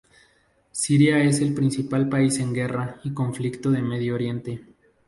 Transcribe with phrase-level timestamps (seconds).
[0.71, 4.65] Siria es el principal país en guerra y conflicto de Medio Oriente.